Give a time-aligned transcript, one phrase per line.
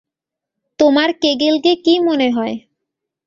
[0.79, 2.55] তোমার কেগেলকে কী মনে হয়?